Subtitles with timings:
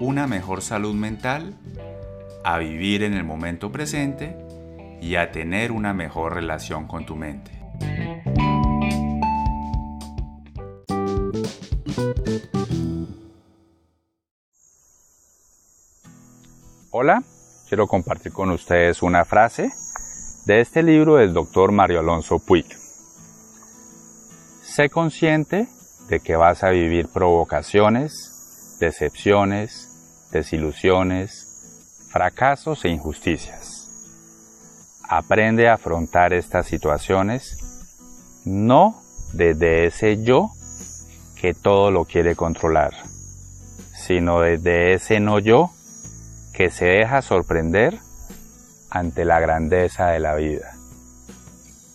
[0.00, 1.54] una mejor salud mental,
[2.44, 4.36] a vivir en el momento presente
[5.00, 7.50] y a tener una mejor relación con tu mente.
[16.90, 17.22] Hola,
[17.68, 19.70] quiero compartir con ustedes una frase
[20.46, 22.66] de este libro del doctor Mario Alonso Puig.
[24.62, 25.68] Sé consciente
[26.08, 28.37] de que vas a vivir provocaciones,
[28.78, 33.88] decepciones, desilusiones, fracasos e injusticias.
[35.08, 37.58] Aprende a afrontar estas situaciones
[38.44, 40.50] no desde ese yo
[41.40, 42.94] que todo lo quiere controlar,
[43.94, 45.70] sino desde ese no yo
[46.52, 47.98] que se deja sorprender
[48.90, 50.74] ante la grandeza de la vida.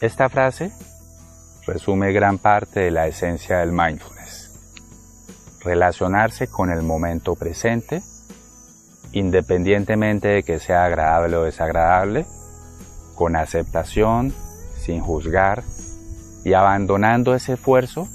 [0.00, 0.72] Esta frase
[1.66, 4.17] resume gran parte de la esencia del mindfulness.
[5.60, 8.02] Relacionarse con el momento presente,
[9.12, 12.26] independientemente de que sea agradable o desagradable,
[13.14, 14.32] con aceptación,
[14.78, 15.64] sin juzgar
[16.44, 18.08] y abandonando ese esfuerzo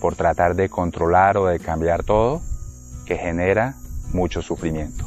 [0.00, 2.40] por tratar de controlar o de cambiar todo
[3.04, 3.74] que genera
[4.12, 5.04] mucho sufrimiento.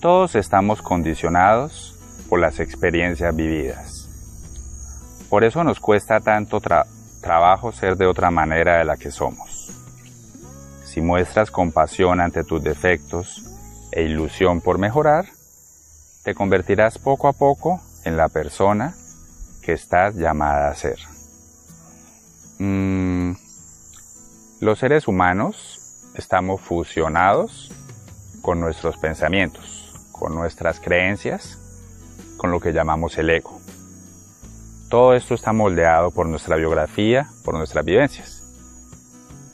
[0.00, 1.96] Todos estamos condicionados
[2.28, 4.08] por las experiencias vividas.
[5.28, 6.60] Por eso nos cuesta tanto
[7.20, 9.77] trabajo ser de otra manera de la que somos.
[10.88, 13.44] Si muestras compasión ante tus defectos
[13.92, 15.26] e ilusión por mejorar,
[16.24, 18.94] te convertirás poco a poco en la persona
[19.62, 20.98] que estás llamada a ser.
[22.58, 23.32] Mm,
[24.60, 27.70] los seres humanos estamos fusionados
[28.40, 29.78] con nuestros pensamientos
[30.18, 31.58] con nuestras creencias,
[32.36, 33.60] con lo que llamamos el ego.
[34.88, 38.42] Todo esto está moldeado por nuestra biografía, por nuestras vivencias.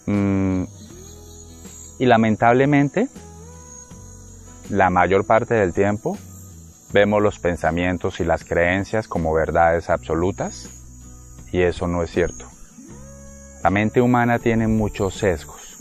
[0.07, 0.54] Mm,
[1.99, 3.09] y lamentablemente,
[4.71, 6.17] la mayor parte del tiempo
[6.93, 10.71] vemos los pensamientos y las creencias como verdades absolutas
[11.53, 12.47] y eso no es cierto.
[13.63, 15.79] La mente humana tiene muchos sesgos.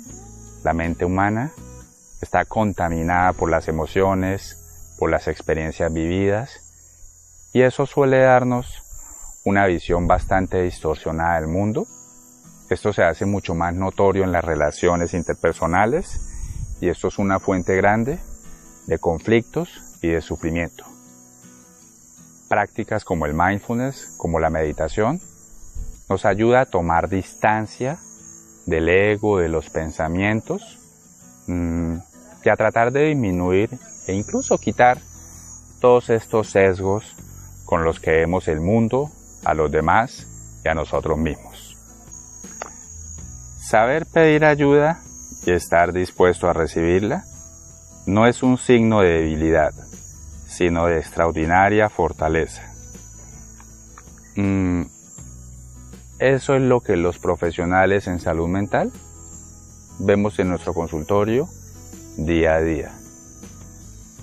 [0.63, 1.52] La mente humana
[2.22, 4.57] está contaminada por las emociones,
[4.97, 6.62] por las experiencias vividas
[7.53, 8.84] y eso suele darnos
[9.46, 11.85] una visión bastante distorsionada del mundo.
[12.73, 16.19] Esto se hace mucho más notorio en las relaciones interpersonales
[16.81, 18.17] y esto es una fuente grande
[18.88, 19.69] de conflictos
[20.01, 20.84] y de sufrimiento.
[22.50, 25.22] Prácticas como el mindfulness, como la meditación,
[26.09, 28.00] nos ayuda a tomar distancia
[28.66, 30.79] del ego, de los pensamientos
[31.45, 31.97] mm,
[32.44, 33.69] y a tratar de disminuir
[34.07, 34.97] e incluso quitar
[35.79, 37.16] todos estos sesgos
[37.66, 39.11] con los que vemos el mundo,
[39.45, 40.25] a los demás
[40.66, 41.53] y a nosotros mismos.
[43.73, 45.00] Saber pedir ayuda
[45.47, 47.23] y estar dispuesto a recibirla
[48.06, 49.73] no es un signo de debilidad,
[50.45, 52.72] sino de extraordinaria fortaleza.
[54.35, 54.84] Mm,
[56.19, 58.91] eso es lo que los profesionales en salud mental
[59.97, 61.50] vemos en nuestro consultorio
[62.16, 62.91] día a día.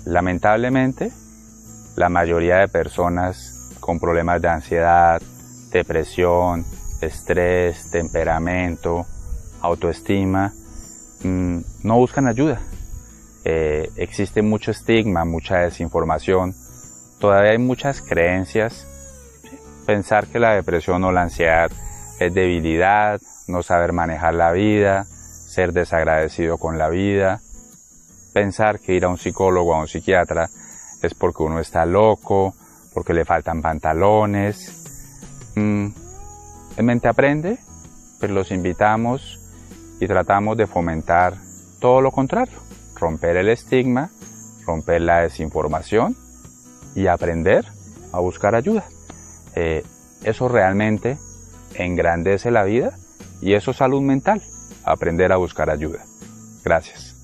[0.05, 1.11] Lamentablemente,
[1.97, 5.21] la mayoría de personas con problemas de ansiedad,
[5.73, 6.63] depresión,
[7.01, 9.05] estrés, temperamento,
[9.61, 10.53] autoestima,
[11.23, 12.61] mm, no buscan ayuda.
[13.43, 16.53] Eh, existe mucho estigma, mucha desinformación,
[17.19, 18.87] todavía hay muchas creencias.
[19.85, 21.71] Pensar que la depresión o la ansiedad
[22.19, 27.41] es debilidad, no saber manejar la vida, ser desagradecido con la vida,
[28.33, 30.49] pensar que ir a un psicólogo o a un psiquiatra
[31.01, 32.53] es porque uno está loco,
[32.93, 35.51] porque le faltan pantalones.
[35.55, 35.87] Mm,
[36.77, 37.57] en mente aprende,
[38.19, 39.40] pero los invitamos
[40.01, 41.35] y tratamos de fomentar
[41.79, 42.57] todo lo contrario,
[42.95, 44.09] romper el estigma,
[44.65, 46.17] romper la desinformación
[46.95, 47.63] y aprender
[48.11, 48.83] a buscar ayuda.
[49.55, 49.83] Eh,
[50.23, 51.17] eso realmente
[51.75, 52.91] engrandece la vida
[53.41, 54.41] y eso es salud mental,
[54.83, 55.99] aprender a buscar ayuda.
[56.65, 57.15] Gracias.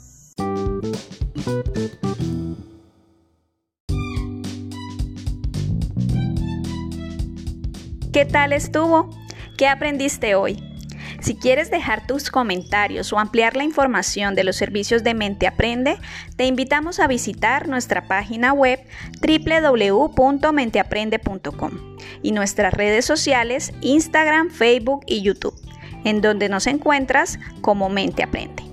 [8.13, 9.09] ¿Qué tal estuvo?
[9.57, 10.66] ¿Qué aprendiste hoy?
[11.27, 15.97] Si quieres dejar tus comentarios o ampliar la información de los servicios de Mente Aprende,
[16.37, 18.79] te invitamos a visitar nuestra página web
[19.19, 25.59] www.menteaprende.com y nuestras redes sociales Instagram, Facebook y YouTube,
[26.05, 28.66] en donde nos encuentras como Mente Aprende.